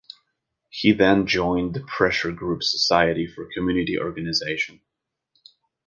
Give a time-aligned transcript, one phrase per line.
[0.71, 4.81] He then joined the pressure group Society for Community Organisation.